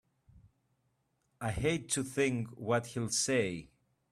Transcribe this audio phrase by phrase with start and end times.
[1.39, 3.69] I hate to think what he'll say!